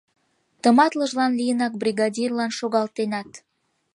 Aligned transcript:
Тыматлыжлан 0.61 1.31
лийынак 1.39 1.73
бригадирлан 1.81 2.51
шогалтенат. 2.59 3.29